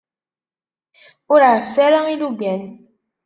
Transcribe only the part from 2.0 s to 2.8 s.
ilugan.